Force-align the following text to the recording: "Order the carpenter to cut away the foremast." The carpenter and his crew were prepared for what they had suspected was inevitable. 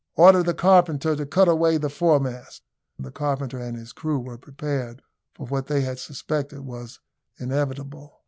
"Order 0.15 0.41
the 0.41 0.55
carpenter 0.55 1.15
to 1.15 1.27
cut 1.27 1.47
away 1.47 1.77
the 1.77 1.87
foremast." 1.87 2.63
The 2.97 3.11
carpenter 3.11 3.59
and 3.59 3.77
his 3.77 3.93
crew 3.93 4.17
were 4.17 4.39
prepared 4.39 5.03
for 5.35 5.45
what 5.45 5.67
they 5.67 5.81
had 5.81 5.99
suspected 5.99 6.61
was 6.61 6.99
inevitable. 7.37 8.19